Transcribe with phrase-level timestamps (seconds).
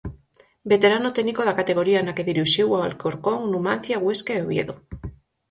[0.71, 4.75] Veterano técnico da categoría na que dirixiu o Alcorcón, Numancia, Huesca e Oviedo.